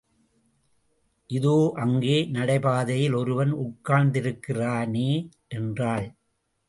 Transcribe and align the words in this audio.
இதோ 1.29 1.73
அங்கே 1.75 2.15
நடைபாதையில் 2.31 3.13
ஒருவன் 3.13 3.51
உட்கார்ந்திருக்கிறானே! 3.57 5.09
என்றாள். 5.49 6.07